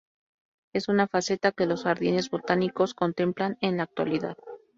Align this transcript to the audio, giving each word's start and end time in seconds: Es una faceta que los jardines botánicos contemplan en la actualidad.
Es 0.73 0.87
una 0.87 1.07
faceta 1.07 1.51
que 1.51 1.67
los 1.67 1.83
jardines 1.83 2.31
botánicos 2.31 2.95
contemplan 2.95 3.59
en 3.61 3.77
la 3.77 3.83
actualidad. 3.83 4.35